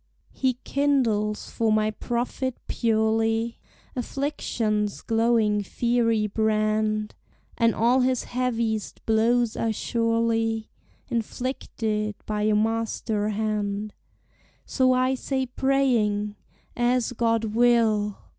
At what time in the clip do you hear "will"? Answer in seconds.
17.53-18.17